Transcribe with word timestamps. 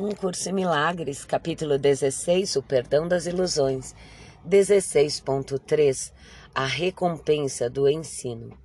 Um 0.00 0.12
Curso 0.12 0.48
em 0.48 0.52
Milagres, 0.52 1.24
capítulo 1.24 1.76
16, 1.76 2.54
o 2.54 2.62
perdão 2.62 3.08
das 3.08 3.26
ilusões. 3.26 3.96
16.3, 4.48 6.12
a 6.54 6.64
recompensa 6.64 7.68
do 7.68 7.88
ensino. 7.88 8.56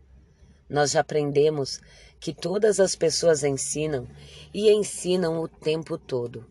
Nós 0.70 0.92
já 0.92 1.00
aprendemos 1.00 1.82
que 2.20 2.36
todas 2.36 2.80
as 2.80 2.96
pessoas 2.96 3.44
ensinam 3.44 4.08
e 4.54 4.72
ensinam 4.72 5.42
o 5.42 5.48
tempo 5.48 5.98
todo. 5.98 6.46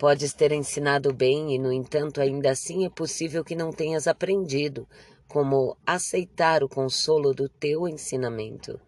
Podes 0.00 0.32
ter 0.32 0.50
ensinado 0.50 1.12
bem 1.12 1.54
e, 1.54 1.58
no 1.58 1.70
entanto, 1.70 2.18
ainda 2.18 2.52
assim 2.52 2.86
é 2.86 2.88
possível 2.88 3.44
que 3.44 3.54
não 3.54 3.70
tenhas 3.70 4.06
aprendido 4.06 4.88
como 5.28 5.76
aceitar 5.84 6.64
o 6.64 6.70
consolo 6.70 7.34
do 7.34 7.50
teu 7.50 7.86
ensinamento. 7.86 8.80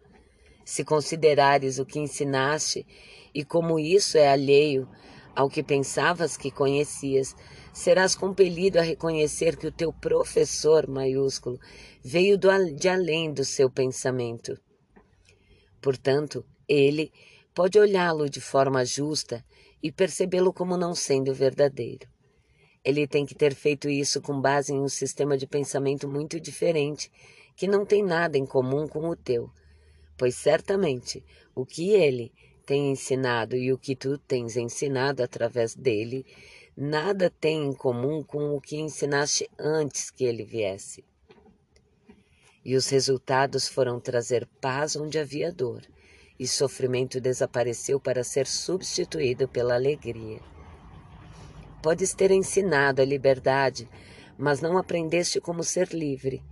Se 0.65 0.83
considerares 0.83 1.77
o 1.77 1.85
que 1.85 1.99
ensinaste 1.99 2.83
e 3.31 3.45
como 3.45 3.77
isso 3.77 4.17
é 4.17 4.27
alheio 4.27 4.89
ao 5.35 5.49
que 5.49 5.63
pensavas 5.63 6.35
que 6.35 6.51
conhecias, 6.51 7.35
serás 7.73 8.15
compelido 8.15 8.79
a 8.79 8.83
reconhecer 8.83 9.55
que 9.55 9.67
o 9.67 9.71
teu 9.71 9.93
professor 9.93 10.87
maiúsculo 10.87 11.59
veio 12.03 12.37
de 12.37 12.89
além 12.89 13.31
do 13.31 13.45
seu 13.45 13.69
pensamento. 13.69 14.59
Portanto, 15.81 16.45
ele 16.67 17.11
pode 17.53 17.79
olhá-lo 17.79 18.29
de 18.29 18.41
forma 18.41 18.85
justa 18.85 19.43
e 19.81 19.91
percebê-lo 19.91 20.53
como 20.53 20.77
não 20.77 20.93
sendo 20.93 21.33
verdadeiro. 21.33 22.07
Ele 22.83 23.07
tem 23.07 23.25
que 23.25 23.35
ter 23.35 23.53
feito 23.53 23.89
isso 23.89 24.21
com 24.21 24.39
base 24.39 24.73
em 24.73 24.79
um 24.79 24.87
sistema 24.87 25.37
de 25.37 25.47
pensamento 25.47 26.07
muito 26.07 26.39
diferente, 26.39 27.11
que 27.55 27.67
não 27.67 27.85
tem 27.85 28.03
nada 28.03 28.37
em 28.37 28.45
comum 28.45 28.87
com 28.87 29.09
o 29.09 29.15
teu, 29.15 29.49
pois 30.17 30.35
certamente 30.35 31.23
o 31.53 31.65
que 31.65 31.91
ele 31.91 32.31
tem 32.69 32.91
ensinado 32.91 33.55
e 33.55 33.73
o 33.73 33.79
que 33.79 33.95
tu 33.95 34.15
tens 34.15 34.55
ensinado 34.55 35.23
através 35.23 35.73
dele, 35.73 36.23
nada 36.77 37.33
tem 37.41 37.65
em 37.65 37.73
comum 37.73 38.21
com 38.21 38.55
o 38.55 38.61
que 38.61 38.77
ensinaste 38.79 39.49
antes 39.57 40.11
que 40.11 40.23
ele 40.23 40.45
viesse. 40.45 41.03
E 42.63 42.75
os 42.75 42.87
resultados 42.87 43.67
foram 43.67 43.99
trazer 43.99 44.47
paz 44.61 44.95
onde 44.95 45.17
havia 45.17 45.51
dor, 45.51 45.81
e 46.39 46.47
sofrimento 46.47 47.19
desapareceu 47.19 47.99
para 47.99 48.23
ser 48.23 48.45
substituído 48.45 49.47
pela 49.47 49.73
alegria. 49.73 50.39
Podes 51.81 52.13
ter 52.13 52.29
ensinado 52.29 53.01
a 53.01 53.05
liberdade, 53.05 53.89
mas 54.37 54.61
não 54.61 54.77
aprendeste 54.77 55.41
como 55.41 55.63
ser 55.63 55.87
livre. 55.87 56.43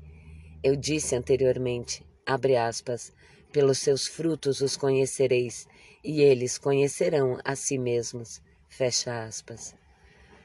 Eu 0.63 0.75
disse 0.75 1.15
anteriormente, 1.15 2.03
abre 2.25 2.57
aspas, 2.57 3.13
pelos 3.51 3.77
seus 3.77 4.07
frutos 4.07 4.61
os 4.61 4.75
conhecereis, 4.75 5.67
e 6.07 6.21
eles 6.21 6.57
conhecerão 6.57 7.37
a 7.43 7.53
si 7.53 7.77
mesmos. 7.77 8.41
Fecha 8.69 9.25
aspas. 9.25 9.75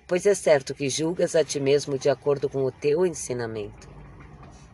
Pois 0.09 0.27
é 0.27 0.35
certo 0.35 0.75
que 0.75 0.91
julgas 0.91 1.37
a 1.37 1.45
ti 1.45 1.61
mesmo 1.61 1.97
de 1.97 2.11
acordo 2.11 2.51
com 2.51 2.65
o 2.65 2.73
teu 2.73 3.07
ensinamento. 3.07 3.89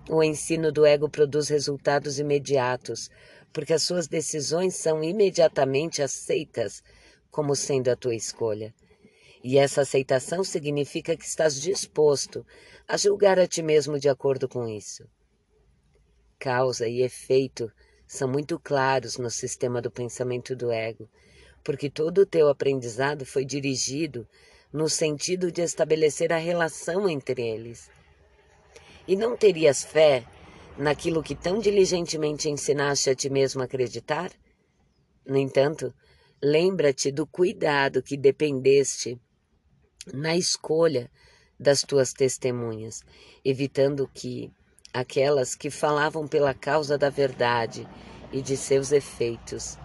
O 0.08 0.22
ensino 0.22 0.72
do 0.72 0.86
ego 0.86 1.06
produz 1.06 1.50
resultados 1.50 2.18
imediatos, 2.18 3.10
porque 3.52 3.74
as 3.74 3.82
suas 3.82 4.08
decisões 4.08 4.76
são 4.76 5.04
imediatamente 5.04 6.00
aceitas 6.00 6.82
como 7.30 7.54
sendo 7.54 7.90
a 7.90 7.96
tua 7.96 8.14
escolha. 8.14 8.74
E 9.44 9.58
essa 9.58 9.82
aceitação 9.82 10.42
significa 10.42 11.14
que 11.14 11.24
estás 11.24 11.60
disposto 11.60 12.46
a 12.88 12.96
julgar 12.96 13.38
a 13.38 13.46
ti 13.46 13.62
mesmo 13.62 14.00
de 14.00 14.08
acordo 14.08 14.48
com 14.48 14.66
isso. 14.66 15.04
Causa 16.38 16.88
e 16.88 17.02
efeito 17.02 17.70
são 18.08 18.26
muito 18.26 18.58
claros 18.58 19.18
no 19.18 19.30
sistema 19.30 19.82
do 19.82 19.90
pensamento 19.90 20.56
do 20.56 20.72
ego, 20.72 21.06
porque 21.62 21.90
todo 21.90 22.22
o 22.22 22.26
teu 22.26 22.48
aprendizado 22.48 23.26
foi 23.26 23.44
dirigido 23.44 24.26
no 24.72 24.88
sentido 24.88 25.52
de 25.52 25.60
estabelecer 25.60 26.32
a 26.32 26.38
relação 26.38 27.06
entre 27.06 27.42
eles. 27.42 27.90
E 29.06 29.14
não 29.14 29.36
terias 29.36 29.84
fé 29.84 30.24
naquilo 30.78 31.22
que 31.22 31.34
tão 31.34 31.60
diligentemente 31.60 32.48
ensinaste 32.48 33.10
a 33.10 33.14
ti 33.14 33.28
mesmo 33.28 33.62
acreditar? 33.62 34.30
No 35.26 35.36
entanto, 35.36 35.92
lembra-te 36.42 37.12
do 37.12 37.26
cuidado 37.26 38.02
que 38.02 38.16
dependeste 38.16 39.20
na 40.14 40.34
escolha 40.34 41.10
das 41.60 41.82
tuas 41.82 42.14
testemunhas, 42.14 43.02
evitando 43.44 44.08
que 44.08 44.50
aquelas 44.92 45.54
que 45.54 45.70
falavam 45.70 46.26
pela 46.26 46.54
causa 46.54 46.96
da 46.96 47.10
verdade 47.10 47.86
e 48.32 48.40
de 48.42 48.56
seus 48.56 48.92
efeitos. 48.92 49.78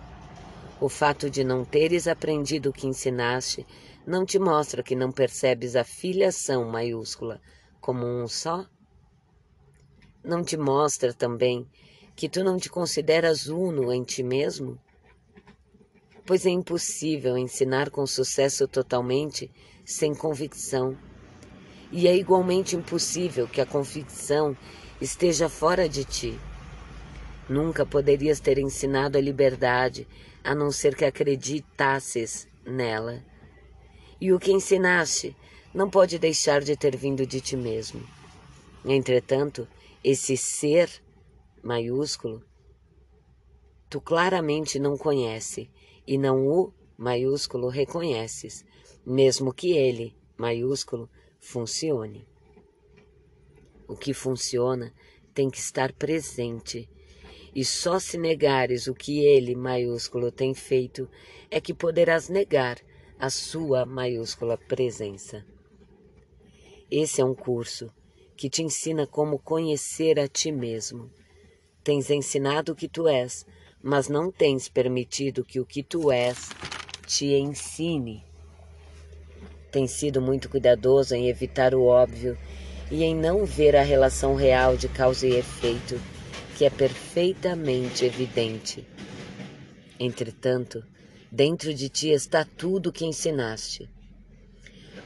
O 0.80 0.90
fato 0.90 1.30
de 1.30 1.44
não 1.44 1.64
teres 1.64 2.08
aprendido 2.08 2.70
o 2.70 2.74
que 2.74 2.88
ensinaste 2.88 3.66
não 4.06 4.26
te 4.26 4.38
mostra 4.38 4.84
que 4.84 4.96
não 4.96 5.12
percebes 5.12 5.76
a 5.76 5.84
filiação 5.84 6.66
maiúscula 6.66 7.40
como 7.80 8.06
um 8.06 8.28
só? 8.28 8.66
Não 10.24 10.44
te 10.44 10.58
mostra 10.58 11.14
também 11.14 11.68
que 12.16 12.30
tu 12.30 12.44
não 12.44 12.58
te 12.58 12.70
consideras 12.70 13.48
uno 13.48 13.92
em 13.92 14.04
ti 14.04 14.24
mesmo? 14.24 14.80
Pois 16.26 16.46
é 16.46 16.50
impossível 16.50 17.38
ensinar 17.38 17.90
com 17.90 18.06
sucesso 18.08 18.68
totalmente 18.68 19.52
sem 19.86 20.16
convicção. 20.16 20.98
E 21.92 22.08
é 22.08 22.16
igualmente 22.16 22.76
impossível 22.76 23.48
que 23.48 23.60
a 23.60 23.66
convicção 23.66 24.56
esteja 25.04 25.50
fora 25.50 25.90
de 25.90 26.06
ti. 26.06 26.40
Nunca 27.50 27.86
poderias 27.86 28.40
ter 28.40 28.58
ensinado 28.58 29.18
a 29.18 29.22
liberdade, 29.22 30.08
a 30.42 30.56
não 30.56 30.72
ser 30.72 30.96
que 30.96 31.04
acreditasses 31.04 32.48
nela. 32.66 33.22
E 34.20 34.32
o 34.32 34.40
que 34.40 34.54
ensinaste 34.54 35.36
não 35.74 35.90
pode 35.90 36.18
deixar 36.18 36.62
de 36.62 36.78
ter 36.78 36.96
vindo 36.96 37.26
de 37.26 37.42
ti 37.42 37.58
mesmo. 37.58 38.02
Entretanto, 38.86 39.68
esse 40.02 40.38
ser 40.38 40.90
maiúsculo, 41.62 42.42
tu 43.90 44.00
claramente 44.00 44.80
não 44.80 44.98
conhece 44.98 45.70
e 46.08 46.18
não 46.18 46.48
o 46.48 46.74
maiúsculo 46.98 47.68
reconheces, 47.68 48.66
mesmo 49.06 49.54
que 49.54 49.74
ele, 49.74 50.16
maiúsculo, 50.38 51.10
funcione. 51.42 52.26
O 53.94 53.96
que 53.96 54.12
funciona 54.12 54.92
tem 55.36 55.52
que 55.52 55.60
estar 55.60 55.94
presente. 55.94 56.90
E 57.54 57.64
só 57.64 58.00
se 58.00 58.18
negares 58.18 58.88
o 58.88 58.96
que 58.96 59.24
ele, 59.24 59.54
maiúsculo, 59.54 60.32
tem 60.32 60.56
feito, 60.56 61.08
é 61.52 61.62
que 61.62 61.76
poderás 61.76 62.28
negar 62.28 62.80
a 63.20 63.30
sua 63.30 63.86
maiúscula 63.86 64.58
presença. 64.58 65.46
Esse 66.90 67.22
é 67.22 67.24
um 67.24 67.36
curso 67.36 67.92
que 68.36 68.50
te 68.50 68.64
ensina 68.64 69.06
como 69.06 69.38
conhecer 69.38 70.20
a 70.20 70.28
ti 70.28 70.52
mesmo. 70.52 71.12
Tens 71.84 72.10
ensinado 72.10 72.72
o 72.72 72.76
que 72.76 72.88
tu 72.88 73.08
és, 73.08 73.46
mas 73.80 74.10
não 74.10 74.32
tens 74.32 74.68
permitido 74.68 75.46
que 75.46 75.60
o 75.60 75.66
que 75.68 75.84
tu 75.84 76.12
és 76.12 76.50
te 77.06 77.28
ensine. 77.36 78.26
Tens 79.72 79.92
sido 79.92 80.20
muito 80.20 80.50
cuidadoso 80.50 81.14
em 81.14 81.30
evitar 81.30 81.76
o 81.76 81.84
óbvio 81.84 82.36
e 82.92 83.04
em 83.04 83.16
não 83.16 83.46
ver 83.46 83.76
a 83.76 83.82
relação 83.82 84.36
real 84.36 84.78
de 84.78 84.88
causa 84.88 85.28
e 85.28 85.36
efeito, 85.36 86.00
que 86.58 86.66
é 86.66 86.70
perfeitamente 86.70 88.06
evidente. 88.06 88.88
Entretanto, 90.00 90.84
dentro 91.32 91.74
de 91.74 91.90
ti 91.90 92.10
está 92.10 92.46
tudo 92.46 92.90
o 92.90 92.92
que 92.92 93.06
ensinaste. 93.06 93.90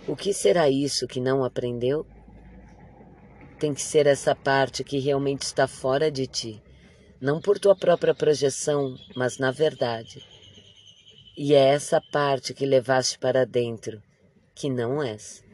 O 0.08 0.16
que 0.16 0.34
será 0.34 0.70
isso 0.70 1.08
que 1.08 1.20
não 1.20 1.44
aprendeu? 1.44 2.06
Tem 3.60 3.74
que 3.74 3.82
ser 3.82 4.08
essa 4.08 4.36
parte 4.36 4.84
que 4.84 5.00
realmente 5.00 5.44
está 5.44 5.68
fora 5.68 6.12
de 6.12 6.28
ti, 6.28 6.62
não 7.20 7.42
por 7.42 7.58
tua 7.59 7.76
própria 7.76 8.14
projeção, 8.14 8.96
mas 9.16 9.38
na 9.38 9.52
verdade. 9.52 10.22
E 11.36 11.54
é 11.54 11.70
essa 11.70 12.02
parte 12.02 12.54
que 12.54 12.66
levaste 12.66 13.18
para 13.20 13.46
dentro, 13.46 14.02
que 14.56 14.70
não 14.70 15.02
és. 15.02 15.47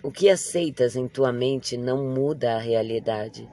O 0.00 0.12
que 0.12 0.28
aceitas 0.30 0.94
em 0.94 1.08
tua 1.08 1.32
mente 1.32 1.76
não 1.76 2.04
muda 2.06 2.54
a 2.54 2.58
realidade. 2.58 3.48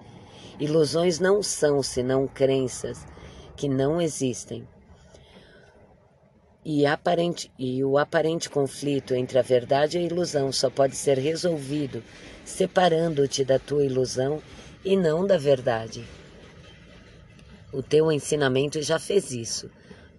Ilusões 0.59 1.19
não 1.19 1.41
são 1.41 1.81
senão 1.81 2.27
crenças 2.27 3.05
que 3.57 3.67
não 3.67 3.99
existem. 3.99 4.67
E, 6.63 6.85
aparente, 6.85 7.51
e 7.57 7.83
o 7.83 7.97
aparente 7.97 8.49
conflito 8.49 9.15
entre 9.15 9.39
a 9.39 9.41
verdade 9.41 9.97
e 9.97 10.01
a 10.01 10.03
ilusão 10.03 10.51
só 10.51 10.69
pode 10.69 10.95
ser 10.95 11.17
resolvido 11.17 12.03
separando-te 12.43 13.43
da 13.43 13.57
tua 13.57 13.83
ilusão 13.83 14.41
e 14.83 14.95
não 14.95 15.25
da 15.25 15.37
verdade. 15.37 16.05
O 17.73 17.81
teu 17.81 18.11
ensinamento 18.11 18.81
já 18.83 18.99
fez 18.99 19.31
isso, 19.31 19.69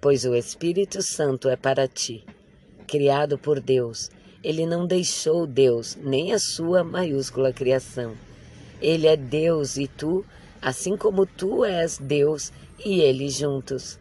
pois 0.00 0.24
o 0.24 0.34
Espírito 0.34 1.02
Santo 1.02 1.48
é 1.48 1.56
para 1.56 1.86
ti, 1.86 2.24
criado 2.86 3.38
por 3.38 3.60
Deus 3.60 4.10
ele 4.46 4.64
não 4.64 4.86
deixou 4.86 5.44
Deus, 5.44 5.96
nem 5.96 6.32
a 6.32 6.38
sua 6.38 6.84
maiúscula 6.84 7.52
criação. 7.52 8.16
Ele 8.80 9.08
é 9.08 9.16
Deus 9.16 9.76
e 9.76 9.88
tu, 9.88 10.24
assim 10.62 10.96
como 10.96 11.26
tu 11.26 11.64
és 11.64 11.98
Deus 11.98 12.52
e 12.84 13.00
ele 13.00 13.28
juntos. 13.28 13.98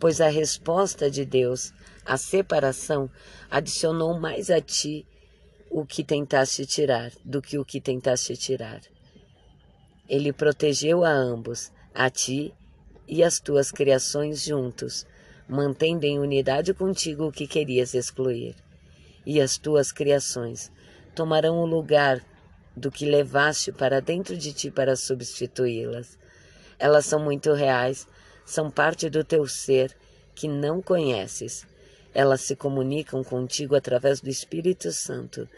Pois 0.00 0.18
a 0.18 0.28
resposta 0.28 1.10
de 1.10 1.26
Deus 1.26 1.74
A 2.06 2.16
separação 2.16 3.10
adicionou 3.50 4.18
mais 4.18 4.48
a 4.48 4.62
ti 4.62 5.04
o 5.70 5.84
que 5.84 6.02
tentaste 6.02 6.64
tirar 6.64 7.12
do 7.22 7.42
que 7.42 7.58
o 7.58 7.64
que 7.64 7.78
tentaste 7.78 8.34
tirar. 8.34 8.80
Ele 10.08 10.32
protegeu 10.32 11.04
a 11.04 11.10
ambos, 11.10 11.70
a 11.92 12.08
ti 12.08 12.54
e 13.06 13.22
as 13.22 13.40
tuas 13.40 13.70
criações 13.70 14.42
juntos, 14.42 15.04
mantendo 15.46 16.06
em 16.06 16.18
unidade 16.18 16.72
contigo 16.72 17.26
o 17.26 17.32
que 17.32 17.46
querias 17.46 17.92
excluir. 17.92 18.54
E 19.26 19.40
as 19.40 19.58
tuas 19.58 19.90
criações 19.90 20.70
tomarão 21.14 21.58
o 21.58 21.66
lugar 21.66 22.24
do 22.76 22.90
que 22.90 23.04
levaste 23.04 23.72
para 23.72 24.00
dentro 24.00 24.36
de 24.36 24.52
ti 24.52 24.70
para 24.70 24.94
substituí-las. 24.94 26.16
Elas 26.78 27.06
são 27.06 27.18
muito 27.18 27.52
reais, 27.52 28.06
são 28.44 28.70
parte 28.70 29.10
do 29.10 29.24
teu 29.24 29.46
ser 29.48 29.96
que 30.34 30.46
não 30.46 30.80
conheces. 30.80 31.66
Elas 32.14 32.42
se 32.42 32.54
comunicam 32.54 33.24
contigo 33.24 33.74
através 33.74 34.20
do 34.20 34.28
Espírito 34.28 34.92
Santo, 34.92 35.48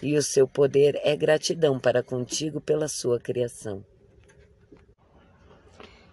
e 0.00 0.16
o 0.16 0.22
seu 0.22 0.46
poder 0.46 0.98
é 1.04 1.16
gratidão 1.16 1.78
para 1.78 2.02
contigo 2.02 2.60
pela 2.60 2.88
sua 2.88 3.18
criação. 3.18 3.84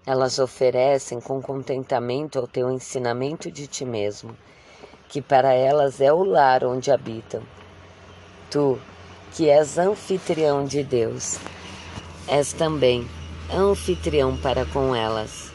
Elas 0.06 0.38
oferecem 0.38 1.20
com 1.20 1.42
contentamento 1.42 2.38
ao 2.38 2.48
teu 2.48 2.72
ensinamento 2.72 3.50
de 3.50 3.66
ti 3.66 3.86
mesmo, 3.86 4.38
que 5.10 5.22
para 5.22 5.54
elas 5.54 6.02
é 6.02 6.12
o 6.12 6.24
lar 6.24 6.64
onde 6.64 6.92
habitam. 6.92 7.42
Tu, 8.50 8.80
que 9.34 9.50
és 9.50 9.78
anfitrião 9.78 10.66
de 10.66 10.84
Deus, 10.84 11.38
és 12.28 12.54
também 12.54 13.08
anfitrião 13.52 14.36
para 14.38 14.66
com 14.66 14.96
elas, 14.96 15.52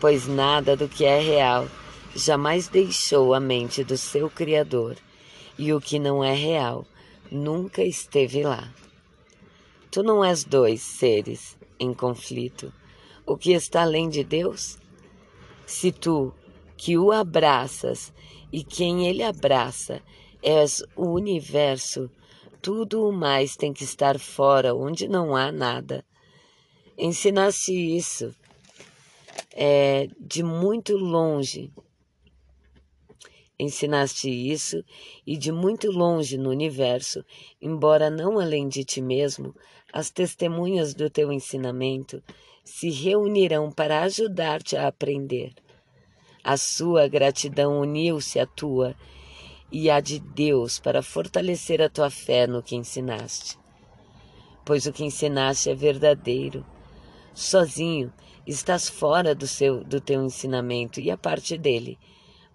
pois 0.00 0.26
nada 0.26 0.76
do 0.76 0.88
que 0.88 1.04
é 1.04 1.18
real 1.18 1.66
jamais 2.14 2.68
deixou 2.68 3.34
a 3.34 3.40
mente 3.40 3.84
do 3.84 3.96
seu 3.96 4.30
Criador, 4.30 4.96
e 5.58 5.72
o 5.72 5.80
que 5.80 5.98
não 5.98 6.22
é 6.22 6.34
real 6.34 6.86
nunca 7.30 7.82
esteve 7.82 8.42
lá. 8.42 8.68
Tu 9.90 10.02
não 10.02 10.24
és 10.24 10.44
dois 10.44 10.82
seres 10.82 11.56
em 11.78 11.92
conflito 11.94 12.72
o 13.26 13.36
que 13.36 13.52
está 13.52 13.82
além 13.82 14.08
de 14.08 14.22
Deus? 14.22 14.78
Se 15.66 15.90
tu, 15.90 16.32
que 16.76 16.96
o 16.98 17.12
abraças 17.12 18.12
e 18.52 18.62
quem 18.62 19.08
ele 19.08 19.22
abraça, 19.22 20.02
és 20.42 20.82
o 20.94 21.06
universo, 21.08 22.10
tudo 22.60 23.08
o 23.08 23.12
mais 23.12 23.56
tem 23.56 23.72
que 23.72 23.84
estar 23.84 24.18
fora, 24.18 24.74
onde 24.74 25.08
não 25.08 25.34
há 25.34 25.50
nada. 25.50 26.04
Ensinaste 26.98 27.72
isso 27.72 28.34
é, 29.52 30.08
de 30.20 30.42
muito 30.42 30.96
longe. 30.96 31.72
Ensinaste 33.58 34.28
isso 34.28 34.84
e 35.26 35.36
de 35.36 35.50
muito 35.50 35.90
longe 35.90 36.36
no 36.36 36.50
universo, 36.50 37.24
embora 37.60 38.10
não 38.10 38.38
além 38.38 38.68
de 38.68 38.84
ti 38.84 39.00
mesmo, 39.00 39.54
as 39.90 40.10
testemunhas 40.10 40.94
do 40.94 41.08
teu 41.08 41.32
ensinamento 41.32 42.22
se 42.62 42.90
reunirão 42.90 43.70
para 43.70 44.02
ajudar-te 44.02 44.76
a 44.76 44.88
aprender. 44.88 45.54
A 46.48 46.56
sua 46.56 47.08
gratidão 47.08 47.80
uniu-se 47.80 48.38
à 48.38 48.46
tua 48.46 48.94
e 49.72 49.90
à 49.90 49.98
de 49.98 50.20
Deus 50.20 50.78
para 50.78 51.02
fortalecer 51.02 51.82
a 51.82 51.88
tua 51.88 52.08
fé 52.08 52.46
no 52.46 52.62
que 52.62 52.76
ensinaste. 52.76 53.58
Pois 54.64 54.86
o 54.86 54.92
que 54.92 55.02
ensinaste 55.02 55.70
é 55.70 55.74
verdadeiro. 55.74 56.64
Sozinho 57.34 58.12
estás 58.46 58.88
fora 58.88 59.34
do, 59.34 59.44
seu, 59.44 59.82
do 59.82 60.00
teu 60.00 60.24
ensinamento 60.24 61.00
e 61.00 61.10
a 61.10 61.16
parte 61.16 61.58
dele, 61.58 61.98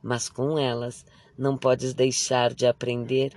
mas 0.02 0.30
com 0.30 0.58
elas 0.58 1.06
não 1.38 1.58
podes 1.58 1.94
deixar 1.94 2.54
de 2.54 2.66
aprender 2.66 3.34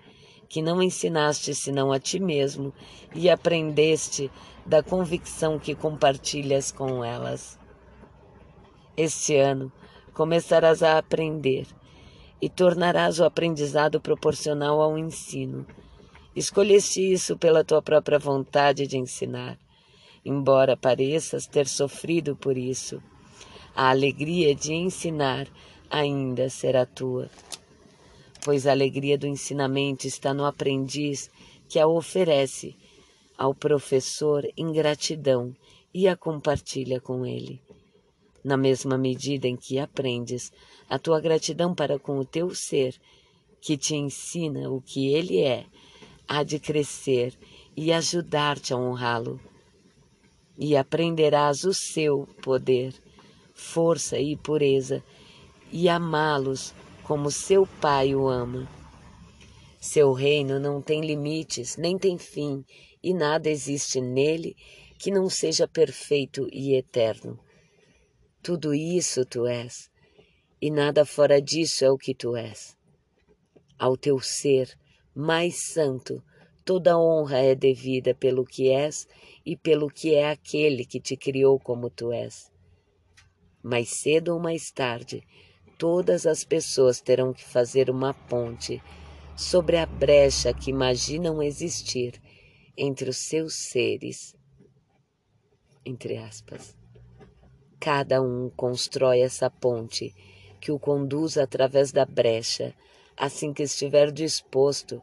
que 0.48 0.62
não 0.62 0.80
ensinaste 0.80 1.52
senão 1.52 1.90
a 1.90 1.98
ti 1.98 2.20
mesmo 2.20 2.72
e 3.12 3.28
aprendeste 3.28 4.30
da 4.64 4.84
convicção 4.84 5.58
que 5.58 5.74
compartilhas 5.74 6.70
com 6.70 7.04
elas. 7.04 7.58
Este 8.96 9.34
ano 9.34 9.72
começarás 10.14 10.82
a 10.82 10.96
aprender 10.96 11.66
e 12.40 12.48
tornarás 12.48 13.18
o 13.18 13.24
aprendizado 13.24 14.00
proporcional 14.00 14.80
ao 14.80 14.96
ensino. 14.96 15.66
Escolheste 16.34 17.00
isso 17.12 17.36
pela 17.36 17.64
tua 17.64 17.82
própria 17.82 18.18
vontade 18.18 18.86
de 18.86 18.96
ensinar, 18.96 19.58
embora 20.24 20.76
pareças 20.76 21.46
ter 21.46 21.66
sofrido 21.66 22.36
por 22.36 22.56
isso. 22.56 23.02
A 23.74 23.90
alegria 23.90 24.54
de 24.54 24.72
ensinar 24.72 25.48
ainda 25.90 26.48
será 26.48 26.86
tua, 26.86 27.28
pois 28.44 28.66
a 28.66 28.70
alegria 28.70 29.18
do 29.18 29.26
ensinamento 29.26 30.06
está 30.06 30.32
no 30.32 30.44
aprendiz 30.44 31.30
que 31.68 31.78
a 31.78 31.86
oferece 31.86 32.76
ao 33.36 33.54
professor 33.54 34.46
em 34.56 34.72
gratidão 34.72 35.54
e 35.92 36.06
a 36.08 36.16
compartilha 36.16 37.00
com 37.00 37.26
ele. 37.26 37.60
Na 38.44 38.58
mesma 38.58 38.98
medida 38.98 39.48
em 39.48 39.56
que 39.56 39.78
aprendes 39.78 40.52
a 40.88 40.98
tua 40.98 41.18
gratidão 41.18 41.74
para 41.74 41.98
com 41.98 42.18
o 42.18 42.24
teu 42.26 42.54
ser, 42.54 42.94
que 43.58 43.78
te 43.78 43.96
ensina 43.96 44.70
o 44.70 44.82
que 44.82 45.14
ele 45.14 45.40
é, 45.40 45.64
há 46.28 46.42
de 46.42 46.58
crescer 46.58 47.34
e 47.74 47.90
ajudar-te 47.90 48.74
a 48.74 48.76
honrá-lo. 48.76 49.40
E 50.58 50.76
aprenderás 50.76 51.64
o 51.64 51.72
seu 51.72 52.28
poder, 52.42 52.94
força 53.54 54.18
e 54.18 54.36
pureza, 54.36 55.02
e 55.72 55.88
amá-los 55.88 56.74
como 57.02 57.30
seu 57.30 57.66
Pai 57.80 58.14
o 58.14 58.28
ama. 58.28 58.68
Seu 59.80 60.12
reino 60.12 60.60
não 60.60 60.80
tem 60.80 61.00
limites, 61.00 61.76
nem 61.76 61.98
tem 61.98 62.18
fim, 62.18 62.64
e 63.02 63.12
nada 63.12 63.48
existe 63.50 64.00
nele 64.00 64.54
que 64.98 65.10
não 65.10 65.28
seja 65.28 65.66
perfeito 65.66 66.48
e 66.52 66.74
eterno. 66.74 67.38
Tudo 68.44 68.74
isso 68.74 69.24
tu 69.24 69.46
és, 69.46 69.90
e 70.60 70.70
nada 70.70 71.06
fora 71.06 71.40
disso 71.40 71.82
é 71.82 71.90
o 71.90 71.96
que 71.96 72.14
tu 72.14 72.36
és. 72.36 72.76
Ao 73.78 73.96
teu 73.96 74.20
ser 74.20 74.78
mais 75.14 75.72
santo, 75.72 76.22
toda 76.62 76.98
honra 76.98 77.38
é 77.38 77.54
devida 77.54 78.14
pelo 78.14 78.44
que 78.44 78.68
és 78.68 79.08
e 79.46 79.56
pelo 79.56 79.88
que 79.88 80.14
é 80.14 80.28
aquele 80.28 80.84
que 80.84 81.00
te 81.00 81.16
criou 81.16 81.58
como 81.58 81.88
tu 81.88 82.12
és. 82.12 82.52
Mais 83.62 83.88
cedo 83.88 84.34
ou 84.34 84.38
mais 84.38 84.70
tarde, 84.70 85.26
todas 85.78 86.26
as 86.26 86.44
pessoas 86.44 87.00
terão 87.00 87.32
que 87.32 87.42
fazer 87.42 87.88
uma 87.88 88.12
ponte 88.12 88.82
sobre 89.34 89.78
a 89.78 89.86
brecha 89.86 90.52
que 90.52 90.68
imaginam 90.68 91.42
existir 91.42 92.20
entre 92.76 93.08
os 93.08 93.16
seus 93.16 93.54
seres, 93.54 94.36
entre 95.82 96.18
aspas. 96.18 96.83
Cada 97.78 98.22
um 98.22 98.50
constrói 98.56 99.20
essa 99.20 99.50
ponte 99.50 100.14
que 100.60 100.72
o 100.72 100.78
conduz 100.78 101.36
através 101.36 101.92
da 101.92 102.04
brecha, 102.04 102.74
assim 103.16 103.52
que 103.52 103.62
estiver 103.62 104.10
disposto 104.10 105.02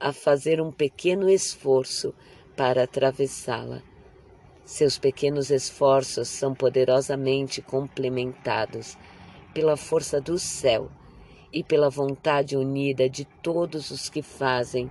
a 0.00 0.12
fazer 0.12 0.60
um 0.60 0.72
pequeno 0.72 1.28
esforço 1.28 2.14
para 2.56 2.84
atravessá-la. 2.84 3.82
Seus 4.64 4.98
pequenos 4.98 5.50
esforços 5.50 6.28
são 6.28 6.54
poderosamente 6.54 7.60
complementados 7.60 8.96
pela 9.52 9.76
força 9.76 10.20
do 10.20 10.38
céu 10.38 10.90
e 11.52 11.62
pela 11.62 11.90
vontade 11.90 12.56
unida 12.56 13.08
de 13.08 13.24
todos 13.42 13.90
os 13.90 14.08
que 14.08 14.22
fazem 14.22 14.90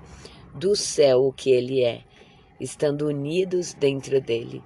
do 0.54 0.76
céu 0.76 1.26
o 1.26 1.34
que 1.34 1.50
ele 1.50 1.84
é 1.84 2.04
estando 2.62 3.08
unidos 3.08 3.74
dentro 3.74 4.22
dele. 4.22 4.64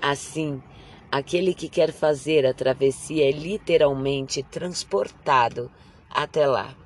Assim, 0.00 0.62
aquele 1.10 1.54
que 1.54 1.68
quer 1.68 1.92
fazer 1.92 2.46
a 2.46 2.54
travessia 2.54 3.28
é 3.28 3.32
literalmente 3.32 4.42
transportado 4.42 5.70
até 6.08 6.46
lá. 6.46 6.76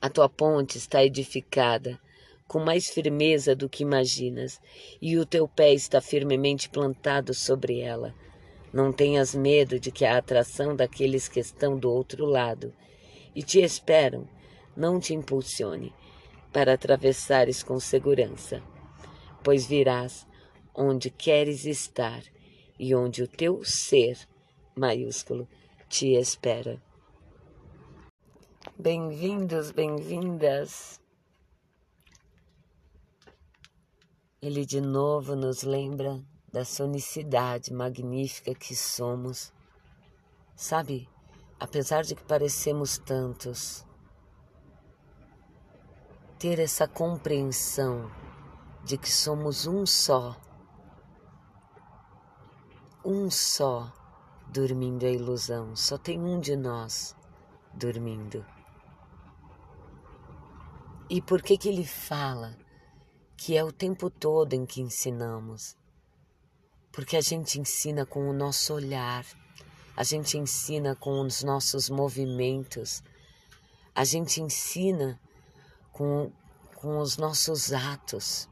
A 0.00 0.10
tua 0.10 0.28
ponte 0.28 0.76
está 0.76 1.02
edificada 1.02 1.98
com 2.46 2.60
mais 2.60 2.88
firmeza 2.90 3.54
do 3.54 3.68
que 3.68 3.82
imaginas, 3.82 4.60
e 5.00 5.16
o 5.16 5.24
teu 5.24 5.48
pé 5.48 5.72
está 5.72 6.00
firmemente 6.00 6.68
plantado 6.68 7.32
sobre 7.32 7.80
ela. 7.80 8.14
Não 8.72 8.92
tenhas 8.92 9.34
medo 9.34 9.80
de 9.80 9.90
que 9.90 10.04
a 10.04 10.18
atração 10.18 10.76
daqueles 10.76 11.26
que 11.26 11.40
estão 11.40 11.78
do 11.78 11.90
outro 11.90 12.26
lado 12.26 12.72
e 13.34 13.42
te 13.42 13.60
esperam 13.60 14.28
não 14.76 15.00
te 15.00 15.14
impulsione 15.14 15.92
para 16.52 16.74
atravessares 16.74 17.62
com 17.62 17.80
segurança, 17.80 18.62
pois 19.42 19.66
virás 19.66 20.26
onde 20.74 21.10
queres 21.10 21.64
estar 21.64 22.22
e 22.78 22.94
onde 22.94 23.22
o 23.22 23.28
teu 23.28 23.64
ser 23.64 24.18
maiúsculo 24.74 25.48
te 25.88 26.14
espera. 26.14 26.82
Bem-vindos, 28.76 29.70
bem-vindas. 29.70 31.00
Ele 34.42 34.66
de 34.66 34.80
novo 34.80 35.36
nos 35.36 35.62
lembra 35.62 36.20
da 36.52 36.64
sonicidade 36.64 37.72
magnífica 37.72 38.54
que 38.54 38.74
somos. 38.74 39.52
Sabe, 40.56 41.08
apesar 41.58 42.02
de 42.02 42.14
que 42.14 42.24
parecemos 42.24 42.98
tantos, 42.98 43.86
ter 46.38 46.58
essa 46.58 46.86
compreensão 46.86 48.10
de 48.84 48.98
que 48.98 49.10
somos 49.10 49.66
um 49.66 49.86
só, 49.86 50.36
um 53.04 53.30
só 53.30 53.92
dormindo 54.48 55.04
a 55.04 55.10
ilusão, 55.10 55.76
só 55.76 55.98
tem 55.98 56.18
um 56.18 56.40
de 56.40 56.56
nós 56.56 57.14
dormindo. 57.72 58.44
E 61.10 61.20
por 61.20 61.42
que 61.42 61.58
que 61.58 61.68
ele 61.68 61.84
fala 61.84 62.56
que 63.36 63.56
é 63.56 63.62
o 63.62 63.70
tempo 63.70 64.08
todo 64.08 64.54
em 64.54 64.64
que 64.64 64.80
ensinamos? 64.80 65.76
Porque 66.90 67.16
a 67.16 67.20
gente 67.20 67.60
ensina 67.60 68.06
com 68.06 68.28
o 68.28 68.32
nosso 68.32 68.72
olhar, 68.72 69.26
a 69.96 70.02
gente 70.02 70.38
ensina 70.38 70.96
com 70.96 71.20
os 71.20 71.42
nossos 71.42 71.90
movimentos, 71.90 73.02
a 73.94 74.04
gente 74.04 74.40
ensina 74.40 75.20
com, 75.92 76.32
com 76.76 76.98
os 76.98 77.18
nossos 77.18 77.72
atos. 77.72 78.48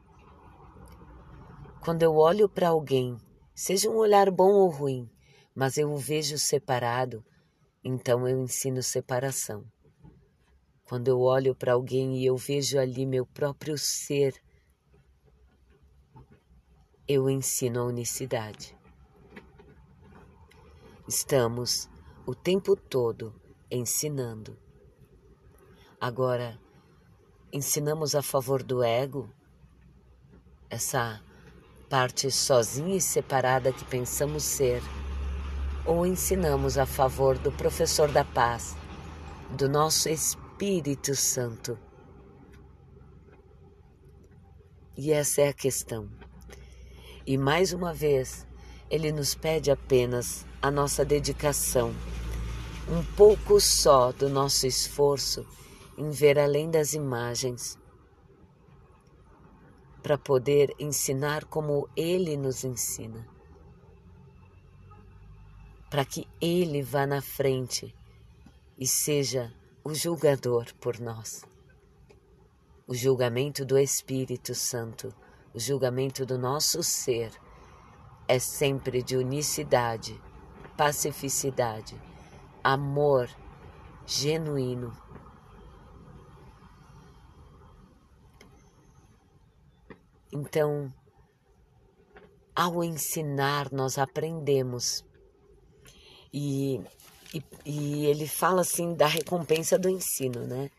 Quando 1.81 2.03
eu 2.03 2.15
olho 2.15 2.47
para 2.47 2.69
alguém, 2.69 3.17
seja 3.53 3.89
um 3.89 3.95
olhar 3.95 4.31
bom 4.31 4.51
ou 4.51 4.69
ruim, 4.69 5.09
mas 5.53 5.77
eu 5.77 5.91
o 5.91 5.97
vejo 5.97 6.37
separado, 6.37 7.23
então 7.83 8.27
eu 8.27 8.41
ensino 8.41 8.81
separação. 8.81 9.65
Quando 10.85 11.07
eu 11.07 11.19
olho 11.21 11.55
para 11.55 11.73
alguém 11.73 12.17
e 12.17 12.25
eu 12.25 12.35
vejo 12.35 12.77
ali 12.77 13.05
meu 13.05 13.25
próprio 13.25 13.77
ser, 13.77 14.41
eu 17.07 17.29
ensino 17.29 17.81
a 17.81 17.85
unicidade. 17.85 18.77
Estamos 21.07 21.89
o 22.25 22.33
tempo 22.33 22.75
todo 22.75 23.33
ensinando. 23.69 24.57
Agora, 25.99 26.59
ensinamos 27.51 28.15
a 28.15 28.21
favor 28.21 28.63
do 28.63 28.83
ego, 28.83 29.29
essa 30.69 31.21
parte 31.93 32.31
sozinha 32.31 32.95
e 32.95 32.99
separada 32.99 33.71
que 33.71 33.85
pensamos 33.85 34.41
ser, 34.41 34.81
ou 35.85 36.07
ensinamos 36.07 36.75
a 36.75 36.87
favor 36.87 37.37
do 37.37 37.51
professor 37.51 38.11
da 38.11 38.25
paz, 38.25 38.75
do 39.51 39.69
nosso 39.69 40.09
Espírito 40.09 41.15
Santo. 41.15 41.77
E 44.97 45.11
essa 45.11 45.41
é 45.41 45.49
a 45.49 45.53
questão. 45.53 46.09
E 47.27 47.37
mais 47.37 47.73
uma 47.73 47.93
vez, 47.93 48.47
ele 48.89 49.11
nos 49.11 49.35
pede 49.35 49.69
apenas 49.69 50.47
a 50.63 50.71
nossa 50.71 51.05
dedicação, 51.05 51.93
um 52.89 53.03
pouco 53.15 53.61
só 53.61 54.11
do 54.11 54.27
nosso 54.29 54.65
esforço 54.65 55.45
em 55.95 56.09
ver 56.09 56.39
além 56.39 56.71
das 56.71 56.93
imagens, 56.93 57.77
para 60.03 60.17
poder 60.17 60.75
ensinar 60.77 61.45
como 61.45 61.87
Ele 61.95 62.35
nos 62.35 62.65
ensina, 62.65 63.25
para 65.89 66.03
que 66.03 66.27
Ele 66.41 66.81
vá 66.81 67.07
na 67.07 67.21
frente 67.21 67.95
e 68.77 68.85
seja 68.85 69.53
o 69.81 69.95
julgador 69.95 70.65
por 70.81 70.99
nós. 70.99 71.45
O 72.85 72.93
julgamento 72.93 73.63
do 73.63 73.77
Espírito 73.77 74.53
Santo, 74.53 75.15
o 75.53 75.59
julgamento 75.59 76.25
do 76.25 76.37
nosso 76.37 76.83
ser, 76.83 77.31
é 78.27 78.37
sempre 78.39 79.01
de 79.01 79.15
unicidade, 79.15 80.21
pacificidade, 80.75 81.95
amor 82.61 83.29
genuíno 84.05 84.91
Então, 90.35 90.91
ao 92.55 92.83
ensinar, 92.83 93.71
nós 93.71 93.99
aprendemos. 93.99 95.05
E, 96.33 96.81
e, 97.31 97.43
e, 97.63 98.05
ele 98.07 98.27
fala 98.27 98.61
assim 98.61 98.95
da 98.95 99.05
recompensa 99.05 99.77
do 99.77 99.87
ensino, 99.87 100.47
né? 100.47 100.71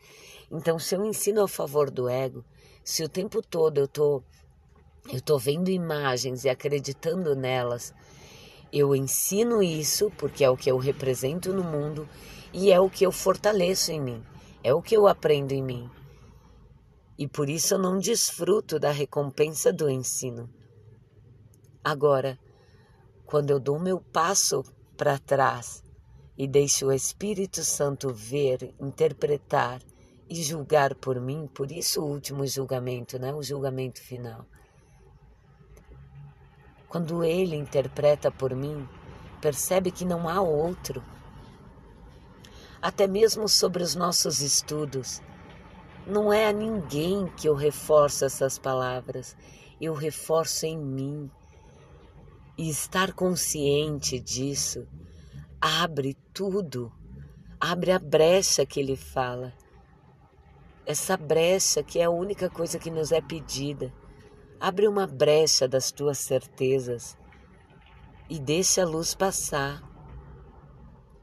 Então, 0.51 0.77
se 0.77 0.93
eu 0.93 1.05
ensino 1.05 1.41
a 1.41 1.47
favor 1.47 1.89
do 1.89 2.09
ego, 2.09 2.43
se 2.83 3.01
o 3.01 3.07
tempo 3.07 3.41
todo 3.41 3.77
eu 3.77 3.87
tô, 3.87 4.21
eu 5.09 5.21
tô 5.21 5.37
vendo 5.37 5.69
imagens 5.69 6.43
e 6.43 6.49
acreditando 6.49 7.33
nelas, 7.33 7.93
eu 8.73 8.93
ensino 8.93 9.63
isso 9.63 10.11
porque 10.17 10.43
é 10.43 10.49
o 10.49 10.57
que 10.57 10.69
eu 10.69 10.77
represento 10.77 11.53
no 11.53 11.63
mundo 11.63 12.09
e 12.51 12.73
é 12.73 12.79
o 12.81 12.89
que 12.89 13.05
eu 13.05 13.11
fortaleço 13.11 13.93
em 13.93 14.01
mim, 14.01 14.23
é 14.61 14.73
o 14.73 14.81
que 14.81 14.97
eu 14.97 15.07
aprendo 15.07 15.53
em 15.53 15.63
mim 15.63 15.89
e 17.17 17.27
por 17.27 17.49
isso 17.49 17.75
eu 17.75 17.77
não 17.77 17.97
desfruto 17.97 18.79
da 18.79 18.91
recompensa 18.91 19.71
do 19.71 19.89
ensino. 19.89 20.49
Agora, 21.83 22.37
quando 23.25 23.51
eu 23.51 23.59
dou 23.59 23.79
meu 23.79 23.99
passo 23.99 24.63
para 24.97 25.17
trás 25.17 25.83
e 26.37 26.47
deixo 26.47 26.87
o 26.87 26.93
Espírito 26.93 27.63
Santo 27.63 28.13
ver, 28.13 28.73
interpretar 28.79 29.81
e 30.29 30.41
julgar 30.43 30.95
por 30.95 31.19
mim, 31.19 31.47
por 31.53 31.71
isso 31.71 32.01
o 32.01 32.07
último 32.07 32.45
julgamento, 32.45 33.17
né? 33.17 33.33
o 33.33 33.41
julgamento 33.43 34.01
final. 34.01 34.45
Quando 36.89 37.23
ele 37.23 37.55
interpreta 37.55 38.31
por 38.31 38.55
mim, 38.55 38.87
percebe 39.41 39.91
que 39.91 40.05
não 40.05 40.27
há 40.27 40.41
outro. 40.41 41.03
Até 42.81 43.07
mesmo 43.07 43.47
sobre 43.47 43.83
os 43.83 43.95
nossos 43.95 44.41
estudos, 44.41 45.21
não 46.07 46.31
é 46.31 46.47
a 46.47 46.53
ninguém 46.53 47.27
que 47.27 47.47
eu 47.47 47.55
reforço 47.55 48.25
essas 48.25 48.57
palavras, 48.57 49.35
eu 49.81 49.93
reforço 49.93 50.65
em 50.65 50.77
mim. 50.77 51.29
E 52.57 52.69
estar 52.69 53.11
consciente 53.11 54.19
disso 54.19 54.87
abre 55.59 56.15
tudo, 56.31 56.91
abre 57.59 57.91
a 57.91 57.99
brecha 57.99 58.65
que 58.65 58.79
ele 58.79 58.95
fala. 58.95 59.51
Essa 60.85 61.17
brecha 61.17 61.81
que 61.81 61.99
é 61.99 62.03
a 62.03 62.09
única 62.09 62.49
coisa 62.49 62.77
que 62.77 62.91
nos 62.91 63.11
é 63.11 63.19
pedida. 63.19 63.91
Abre 64.59 64.87
uma 64.87 65.07
brecha 65.07 65.67
das 65.67 65.91
tuas 65.91 66.19
certezas 66.19 67.17
e 68.29 68.39
deixa 68.39 68.83
a 68.83 68.85
luz 68.85 69.15
passar. 69.15 69.83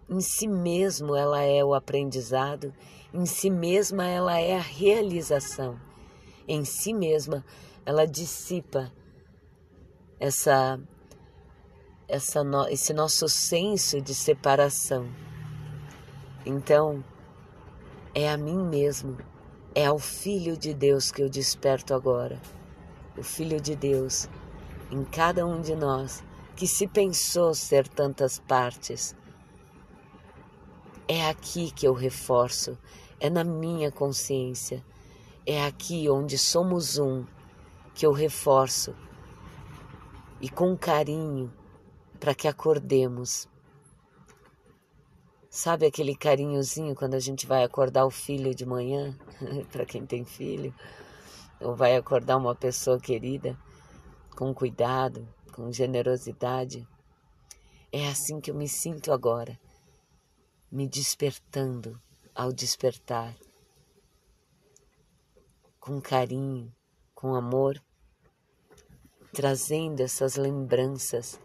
Em 0.09 0.21
si 0.21 0.49
mesmo 0.49 1.15
ela 1.15 1.41
é 1.43 1.65
o 1.65 1.73
aprendizado 1.73 2.75
em 3.15 3.27
si 3.27 3.51
mesma, 3.51 4.07
ela 4.07 4.39
é 4.39 4.57
a 4.57 4.61
realização. 4.61 5.79
Em 6.49 6.65
si 6.65 6.95
mesma, 6.95 7.45
ela 7.85 8.07
dissipa 8.07 8.91
essa, 10.19 10.81
essa 12.09 12.43
esse 12.71 12.93
nosso 12.95 13.29
senso 13.29 14.01
de 14.01 14.15
separação. 14.15 15.09
Então, 16.47 17.05
é 18.15 18.31
a 18.31 18.37
mim 18.37 18.65
mesmo, 18.65 19.19
é 19.75 19.87
ao 19.87 19.99
Filho 19.99 20.57
de 20.57 20.73
Deus 20.73 21.11
que 21.11 21.23
eu 21.23 21.29
desperto 21.29 21.95
agora. 21.95 22.41
O 23.17 23.23
Filho 23.23 23.61
de 23.61 23.77
Deus 23.77 24.29
em 24.91 25.05
cada 25.05 25.47
um 25.47 25.61
de 25.61 25.75
nós 25.75 26.23
que 26.55 26.67
se 26.67 26.87
pensou 26.87 27.55
ser 27.55 27.89
tantas 27.89 28.39
partes. 28.39 29.15
É 31.09 31.29
aqui 31.29 31.71
que 31.71 31.87
eu 31.87 31.93
reforço 31.93 32.79
é 33.23 33.31
na 33.31 33.45
minha 33.45 33.93
consciência, 33.93 34.85
é 35.47 35.65
aqui 35.65 36.11
onde 36.11 36.37
somos 36.37 36.99
um 36.99 37.25
que 37.95 38.05
eu 38.05 38.11
reforço 38.11 38.97
e 40.41 40.49
com 40.49 40.77
carinho 40.77 41.53
para 42.19 42.35
que 42.35 42.49
acordemos. 42.49 43.49
Sabe 45.49 45.87
aquele 45.87 46.17
carinhozinho 46.17 46.97
quando 46.97 47.15
a 47.15 47.21
gente 47.21 47.47
vai 47.47 47.63
acordar 47.63 48.07
o 48.07 48.11
filho 48.11 48.53
de 48.53 48.67
manhã, 48.67 49.17
para 49.71 49.87
quem 49.87 50.05
tem 50.05 50.25
filho, 50.25 50.75
ou 51.61 51.77
vai 51.77 51.95
acordar 51.95 52.37
uma 52.37 52.57
pessoa 52.57 52.99
querida 52.99 53.57
com 54.35 54.53
cuidado, 54.53 55.29
com 55.53 55.71
generosidade? 55.71 56.85
É 57.93 58.09
assim 58.09 58.41
que 58.41 58.51
eu 58.51 58.55
me 58.57 58.67
sinto 58.67 59.13
agora, 59.13 59.57
me 60.73 60.89
despertando 60.89 62.01
ao 62.35 62.51
despertar, 62.51 63.37
com 65.79 66.01
carinho, 66.01 66.75
com 67.15 67.35
amor, 67.35 67.79
trazendo 69.35 70.01
essas 70.01 70.37
lembranças, 70.37 71.39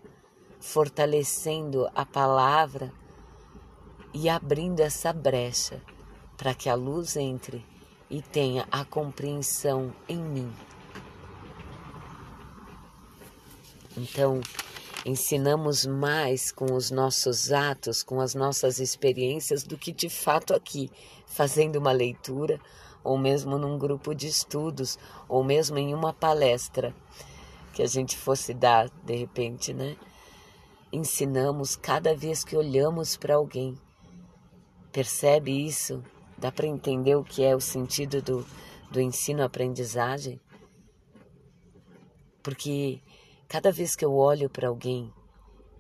fortalecendo 0.62 1.90
a 1.94 2.06
palavra 2.06 2.90
e 4.14 4.30
abrindo 4.30 4.80
essa 4.80 5.12
brecha 5.12 5.84
para 6.38 6.56
que 6.56 6.70
a 6.70 6.76
luz 6.76 7.18
entre 7.18 7.66
e 8.10 8.22
tenha 8.22 8.66
a 8.72 8.86
compreensão 8.86 9.94
em 10.08 10.22
mim. 10.22 10.54
Então, 13.98 14.40
ensinamos 15.08 15.86
mais 15.86 16.52
com 16.52 16.74
os 16.74 16.92
nossos 16.92 17.54
atos, 17.54 18.04
com 18.04 18.20
as 18.20 18.36
nossas 18.36 18.78
experiências, 18.78 19.64
do 19.64 19.78
que 19.78 19.94
de 19.94 20.10
fato 20.10 20.54
aqui, 20.54 20.92
fazendo 21.26 21.78
uma 21.78 21.94
leitura, 21.94 22.60
ou 23.06 23.18
mesmo 23.18 23.58
num 23.58 23.78
grupo 23.78 24.14
de 24.14 24.28
estudos, 24.28 25.00
ou 25.30 25.46
mesmo 25.46 25.78
em 25.78 25.94
uma 25.94 26.12
palestra 26.12 26.94
que 27.74 27.82
a 27.82 27.88
gente 27.88 28.18
fosse 28.18 28.54
dar 28.54 28.90
de 29.06 29.16
repente, 29.16 29.74
né? 29.74 29.96
Ensinamos 30.92 31.78
cada 31.78 32.14
vez 32.14 32.44
que 32.44 32.58
olhamos 32.58 33.16
para 33.16 33.36
alguém. 33.36 33.78
Percebe 34.92 35.66
isso? 35.66 36.04
Dá 36.38 36.52
para 36.52 36.68
entender 36.68 37.16
o 37.16 37.24
que 37.24 37.46
é 37.46 37.56
o 37.56 37.62
sentido 37.62 38.22
do, 38.22 38.46
do 38.92 39.00
ensino-aprendizagem? 39.00 40.38
Porque 42.44 43.00
cada 43.48 43.72
vez 43.72 43.96
que 43.96 44.04
eu 44.04 44.14
olho 44.14 44.50
para 44.50 44.68
alguém 44.68 45.14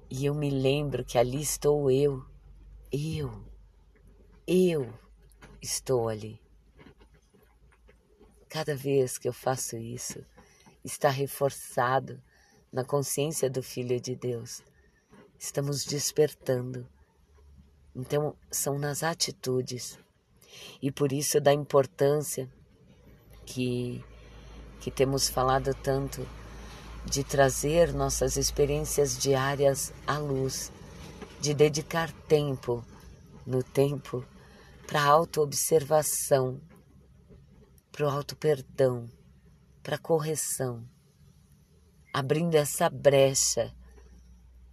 e 0.09 0.25
eu 0.25 0.33
me 0.33 0.49
lembro 0.49 1.03
que 1.03 1.17
ali 1.17 1.41
estou 1.41 1.91
eu, 1.91 2.25
eu, 2.91 3.43
eu 4.47 4.93
estou 5.61 6.07
ali. 6.07 6.39
Cada 8.47 8.75
vez 8.75 9.17
que 9.17 9.27
eu 9.27 9.33
faço 9.33 9.75
isso, 9.75 10.23
está 10.83 11.09
reforçado 11.09 12.21
na 12.71 12.85
consciência 12.85 13.49
do 13.49 13.61
Filho 13.61 13.99
de 13.99 14.15
Deus. 14.15 14.63
Estamos 15.37 15.83
despertando. 15.83 16.87
Então, 17.93 18.35
são 18.49 18.79
nas 18.79 19.03
atitudes. 19.03 19.99
E 20.81 20.89
por 20.89 21.11
isso 21.11 21.41
da 21.41 21.53
importância 21.53 22.49
que, 23.45 24.03
que 24.79 24.89
temos 24.89 25.27
falado 25.27 25.73
tanto 25.75 26.25
de 27.09 27.23
trazer 27.23 27.93
nossas 27.93 28.35
experiências 28.35 29.17
diárias 29.17 29.93
à 30.05 30.17
luz, 30.17 30.71
de 31.39 31.53
dedicar 31.53 32.11
tempo 32.27 32.85
no 33.45 33.63
tempo 33.63 34.25
para 34.85 35.03
autoobservação, 35.03 36.59
para 37.91 38.05
o 38.05 38.09
auto-perdão, 38.09 39.09
para 39.81 39.97
correção, 39.97 40.83
abrindo 42.13 42.55
essa 42.55 42.89
brecha 42.89 43.73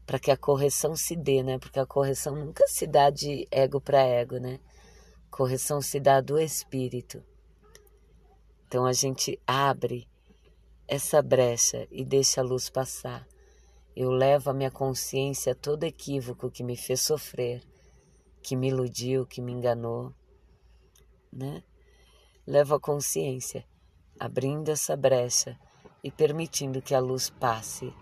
para 0.06 0.18
que 0.18 0.30
a 0.30 0.36
correção 0.36 0.94
se 0.94 1.16
dê, 1.16 1.42
né? 1.42 1.58
Porque 1.58 1.78
a 1.78 1.86
correção 1.86 2.34
nunca 2.34 2.66
se 2.66 2.86
dá 2.86 3.10
de 3.10 3.48
ego 3.50 3.80
para 3.80 4.02
ego, 4.02 4.38
né? 4.38 4.60
Correção 5.30 5.80
se 5.80 5.98
dá 5.98 6.20
do 6.20 6.38
espírito. 6.38 7.22
Então 8.66 8.84
a 8.84 8.92
gente 8.92 9.40
abre 9.46 10.06
essa 10.86 11.22
brecha 11.22 11.86
e 11.90 12.04
deixa 12.04 12.40
a 12.40 12.44
luz 12.44 12.68
passar. 12.68 13.26
Eu 13.96 14.10
levo 14.10 14.50
a 14.50 14.54
minha 14.54 14.70
consciência 14.70 15.54
todo 15.54 15.84
equívoco 15.84 16.50
que 16.50 16.62
me 16.62 16.76
fez 16.76 17.00
sofrer, 17.00 17.62
que 18.42 18.56
me 18.56 18.68
iludiu, 18.68 19.26
que 19.26 19.40
me 19.40 19.52
enganou, 19.52 20.12
né? 21.32 21.62
Levo 22.46 22.74
a 22.74 22.80
consciência, 22.80 23.64
abrindo 24.18 24.68
essa 24.68 24.96
brecha 24.96 25.58
e 26.02 26.10
permitindo 26.10 26.82
que 26.82 26.94
a 26.94 27.00
luz 27.00 27.30
passe 27.30 27.92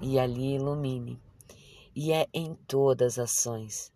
e 0.00 0.18
ali 0.18 0.54
ilumine. 0.54 1.20
E 1.96 2.12
é 2.12 2.26
em 2.32 2.54
todas 2.54 3.18
as 3.18 3.30
ações. 3.30 3.92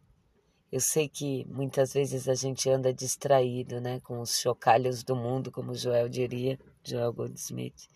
Eu 0.71 0.81
sei 0.81 1.09
que 1.09 1.47
muitas 1.47 1.93
vezes 1.93 2.29
a 2.29 2.35
gente 2.35 2.69
anda 2.69 2.93
distraído, 2.93 3.81
né, 3.81 4.01
com 4.01 4.21
os 4.21 4.39
chocalhos 4.39 5.03
do 5.03 5.17
mundo, 5.17 5.51
como 5.51 5.75
Joel 5.75 6.09
diria, 6.09 6.59
Joel 6.89 7.13
Goldsmith. 7.13 7.89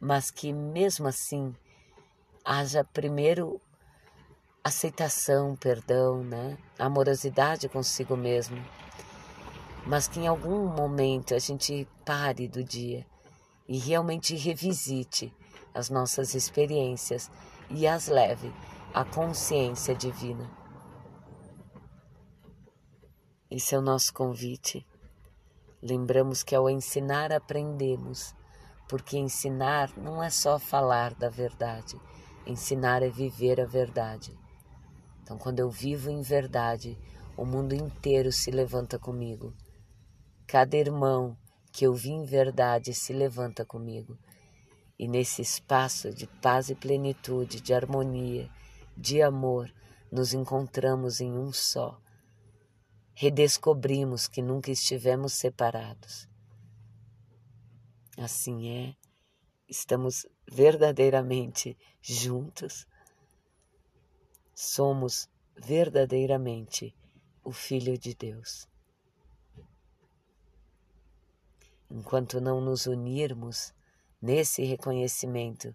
Mas 0.00 0.30
que 0.30 0.52
mesmo 0.52 1.08
assim 1.08 1.54
haja 2.44 2.84
primeiro 2.84 3.60
aceitação, 4.62 5.56
perdão, 5.56 6.22
né, 6.22 6.58
amorosidade 6.78 7.68
consigo 7.68 8.16
mesmo. 8.16 8.62
Mas 9.86 10.06
que 10.06 10.20
em 10.20 10.26
algum 10.26 10.66
momento 10.66 11.34
a 11.34 11.38
gente 11.38 11.88
pare 12.04 12.46
do 12.46 12.62
dia 12.62 13.06
e 13.66 13.78
realmente 13.78 14.36
revisite 14.36 15.32
as 15.74 15.88
nossas 15.88 16.34
experiências 16.34 17.30
e 17.70 17.86
as 17.86 18.08
leve 18.08 18.52
à 18.92 19.04
consciência 19.04 19.94
divina. 19.94 20.50
Esse 23.50 23.74
é 23.74 23.78
o 23.78 23.82
nosso 23.82 24.12
convite. 24.12 24.86
Lembramos 25.80 26.42
que 26.42 26.56
ao 26.56 26.68
ensinar 26.68 27.32
aprendemos, 27.32 28.34
porque 28.88 29.16
ensinar 29.16 29.92
não 29.96 30.22
é 30.22 30.28
só 30.28 30.58
falar 30.58 31.14
da 31.14 31.28
verdade, 31.28 31.96
ensinar 32.44 33.02
é 33.02 33.08
viver 33.08 33.60
a 33.60 33.64
verdade. 33.64 34.36
Então, 35.22 35.38
quando 35.38 35.60
eu 35.60 35.70
vivo 35.70 36.10
em 36.10 36.20
verdade, 36.20 36.98
o 37.36 37.44
mundo 37.44 37.74
inteiro 37.74 38.32
se 38.32 38.50
levanta 38.50 38.98
comigo. 38.98 39.54
Cada 40.46 40.76
irmão 40.76 41.36
que 41.70 41.86
eu 41.86 41.94
vi 41.94 42.10
em 42.10 42.24
verdade 42.24 42.92
se 42.92 43.12
levanta 43.12 43.64
comigo. 43.64 44.18
E 44.98 45.06
nesse 45.06 45.42
espaço 45.42 46.12
de 46.12 46.26
paz 46.26 46.70
e 46.70 46.74
plenitude, 46.74 47.60
de 47.60 47.72
harmonia, 47.72 48.50
de 48.96 49.22
amor, 49.22 49.72
nos 50.10 50.34
encontramos 50.34 51.20
em 51.20 51.30
um 51.38 51.52
só 51.52 52.00
redescobrimos 53.20 54.28
que 54.28 54.40
nunca 54.40 54.70
estivemos 54.70 55.32
separados. 55.32 56.28
Assim 58.16 58.68
é, 58.68 58.96
estamos 59.68 60.24
verdadeiramente 60.48 61.76
juntos, 62.00 62.86
somos 64.54 65.28
verdadeiramente 65.56 66.94
o 67.42 67.50
Filho 67.50 67.98
de 67.98 68.14
Deus. 68.14 68.68
Enquanto 71.90 72.40
não 72.40 72.60
nos 72.60 72.86
unirmos 72.86 73.74
nesse 74.22 74.62
reconhecimento, 74.62 75.74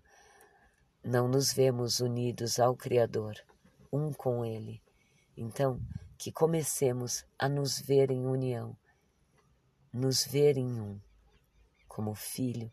não 1.04 1.28
nos 1.28 1.52
vemos 1.52 2.00
unidos 2.00 2.58
ao 2.58 2.74
Criador, 2.74 3.36
um 3.92 4.14
com 4.14 4.46
Ele. 4.46 4.82
Então, 5.36 5.78
que 6.24 6.32
comecemos 6.32 7.26
a 7.38 7.50
nos 7.50 7.82
ver 7.82 8.10
em 8.10 8.26
união, 8.26 8.78
nos 9.92 10.26
ver 10.26 10.56
em 10.56 10.80
um, 10.80 10.98
como 11.86 12.16
filho, 12.16 12.72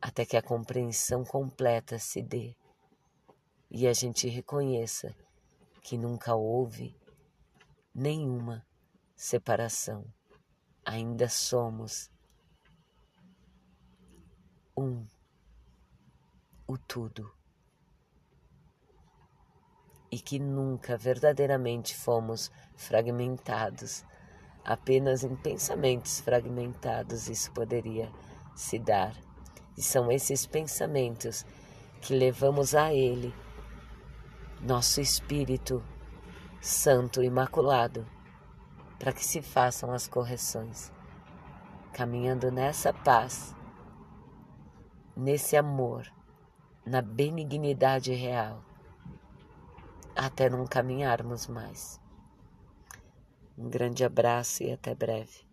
até 0.00 0.24
que 0.24 0.36
a 0.36 0.42
compreensão 0.42 1.24
completa 1.24 1.98
se 1.98 2.22
dê 2.22 2.54
e 3.68 3.88
a 3.88 3.92
gente 3.92 4.28
reconheça 4.28 5.12
que 5.82 5.98
nunca 5.98 6.36
houve 6.36 6.96
nenhuma 7.92 8.64
separação. 9.16 10.04
Ainda 10.84 11.28
somos 11.28 12.08
um, 14.76 15.04
o 16.64 16.78
tudo 16.78 17.41
e 20.12 20.18
que 20.18 20.38
nunca 20.38 20.94
verdadeiramente 20.94 21.96
fomos 21.96 22.52
fragmentados. 22.76 24.04
Apenas 24.62 25.24
em 25.24 25.34
pensamentos 25.34 26.20
fragmentados 26.20 27.30
isso 27.30 27.50
poderia 27.52 28.12
se 28.54 28.78
dar. 28.78 29.16
E 29.74 29.82
são 29.82 30.12
esses 30.12 30.44
pensamentos 30.44 31.46
que 32.02 32.14
levamos 32.14 32.74
a 32.74 32.92
Ele, 32.92 33.34
nosso 34.60 35.00
Espírito 35.00 35.82
Santo 36.60 37.22
Imaculado, 37.22 38.06
para 38.98 39.14
que 39.14 39.24
se 39.24 39.40
façam 39.40 39.90
as 39.92 40.06
correções, 40.06 40.92
caminhando 41.94 42.52
nessa 42.52 42.92
paz, 42.92 43.56
nesse 45.16 45.56
amor, 45.56 46.06
na 46.84 47.00
benignidade 47.00 48.12
real 48.12 48.62
até 50.16 50.48
não 50.48 50.66
caminharmos 50.66 51.46
mais. 51.46 52.00
Um 53.56 53.68
grande 53.68 54.04
abraço 54.04 54.62
e 54.62 54.72
até 54.72 54.94
breve. 54.94 55.51